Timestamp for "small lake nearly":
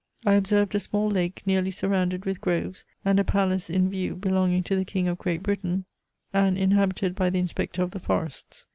0.79-1.69